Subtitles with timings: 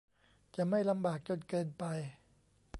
[0.55, 1.83] จะไม่ลำบากจนเกินไป